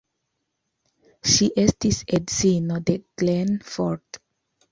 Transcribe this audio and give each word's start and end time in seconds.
Ŝi 1.33 1.49
estis 1.65 1.99
edzino 2.19 2.79
de 2.87 2.95
Glenn 3.23 3.61
Ford. 3.75 4.21